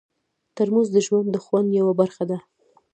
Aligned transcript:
ترموز 0.55 0.87
د 0.93 0.97
ژوند 1.05 1.27
د 1.31 1.37
خوند 1.45 1.69
یوه 1.79 1.93
برخه 2.01 2.23
ده. 2.29 2.37